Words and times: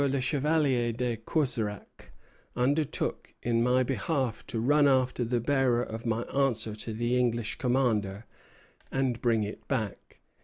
le 0.01 0.19
Chevalier 0.19 0.91
de 0.91 1.15
Courserac 1.15 2.11
undertook 2.55 3.35
in 3.43 3.61
my 3.61 3.83
behalf 3.83 4.43
to 4.47 4.59
run 4.59 4.87
after 4.87 5.23
the 5.23 5.39
bearer 5.39 5.83
of 5.83 6.07
my 6.07 6.23
answer 6.23 6.73
to 6.75 6.91
the 6.91 7.15
English 7.15 7.59
commander 7.59 8.25
and 8.91 9.21
bring 9.21 9.43
it 9.43 9.67
back." 9.67 10.17